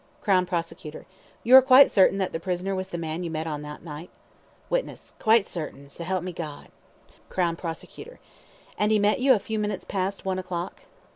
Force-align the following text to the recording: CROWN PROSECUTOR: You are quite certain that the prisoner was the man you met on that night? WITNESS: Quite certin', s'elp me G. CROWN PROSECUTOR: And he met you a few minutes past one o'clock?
CROWN 0.21 0.47
PROSECUTOR: 0.47 1.05
You 1.43 1.55
are 1.57 1.61
quite 1.61 1.91
certain 1.91 2.17
that 2.17 2.31
the 2.31 2.39
prisoner 2.39 2.73
was 2.73 2.89
the 2.89 2.97
man 2.97 3.23
you 3.23 3.29
met 3.29 3.45
on 3.45 3.61
that 3.61 3.83
night? 3.83 4.09
WITNESS: 4.67 5.13
Quite 5.19 5.45
certin', 5.45 5.89
s'elp 5.89 6.23
me 6.23 6.33
G. 6.33 6.41
CROWN 7.29 7.55
PROSECUTOR: 7.55 8.19
And 8.79 8.91
he 8.91 8.97
met 8.97 9.19
you 9.19 9.33
a 9.35 9.37
few 9.37 9.59
minutes 9.59 9.85
past 9.85 10.25
one 10.25 10.39
o'clock? 10.39 10.85